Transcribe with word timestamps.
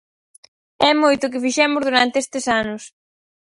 É 0.89 0.91
moito 1.03 1.21
o 1.25 1.31
que 1.31 1.43
fixemos 1.45 1.85
durante 1.87 2.21
estes 2.23 2.45
anos. 2.61 2.83